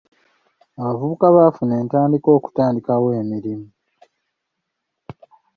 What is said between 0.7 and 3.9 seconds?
Abavubuka baafuna entandikwa okutandikawo emirimu